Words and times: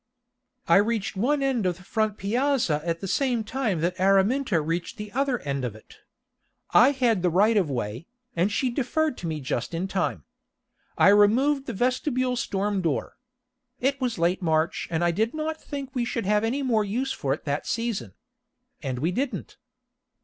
I 0.67 0.77
reached 0.77 1.15
one 1.15 1.43
end 1.43 1.67
of 1.67 1.77
the 1.77 1.83
front 1.83 2.17
piazza 2.17 2.81
at 2.83 3.01
the 3.01 3.07
same 3.07 3.43
time 3.43 3.81
that 3.81 3.99
Araminta 3.99 4.59
reached 4.59 4.97
the 4.97 5.11
other 5.11 5.37
end 5.41 5.63
of 5.63 5.75
it. 5.75 5.99
I 6.71 6.89
had 6.89 7.21
the 7.21 7.29
right 7.29 7.55
of 7.55 7.69
way, 7.69 8.07
and 8.35 8.51
she 8.51 8.71
deferred 8.71 9.15
to 9.19 9.27
me 9.27 9.39
just 9.39 9.75
in 9.75 9.87
time. 9.87 10.23
I 10.97 11.09
removed 11.09 11.67
the 11.67 11.73
vestibule 11.77 12.35
storm 12.35 12.81
door. 12.81 13.17
It 13.79 14.01
was 14.01 14.17
late 14.17 14.39
in 14.39 14.45
March, 14.45 14.87
and 14.89 15.03
I 15.03 15.11
did 15.11 15.35
not 15.35 15.61
think 15.61 15.93
we 15.93 16.03
should 16.03 16.25
have 16.25 16.43
any 16.43 16.63
more 16.63 16.83
use 16.83 17.11
for 17.11 17.31
it 17.35 17.45
that 17.45 17.67
season. 17.67 18.15
And 18.81 18.97
we 18.97 19.11
didn't. 19.11 19.57